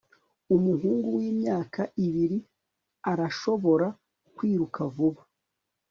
[0.55, 2.37] Umuhungu wimyaka ibiri
[3.11, 3.87] arashobora
[4.35, 5.21] kwiruka vuba